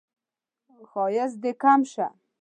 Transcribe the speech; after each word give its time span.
ښایست 0.89 1.37
دې 1.43 1.51
کم 1.61 1.81
شه 1.91 2.07